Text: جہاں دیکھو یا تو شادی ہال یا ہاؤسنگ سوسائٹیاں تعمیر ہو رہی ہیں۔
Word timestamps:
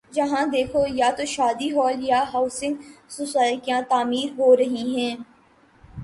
جہاں 0.11 0.45
دیکھو 0.51 0.81
یا 0.91 1.09
تو 1.17 1.23
شادی 1.27 1.69
ہال 1.75 1.97
یا 2.03 2.21
ہاؤسنگ 2.33 2.75
سوسائٹیاں 3.09 3.81
تعمیر 3.89 4.29
ہو 4.37 4.49
رہی 4.57 4.85
ہیں۔ 4.95 5.15